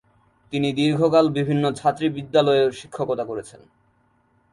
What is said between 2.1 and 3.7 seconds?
বিদ্যালয়ে শিক্ষকতা করেছেন।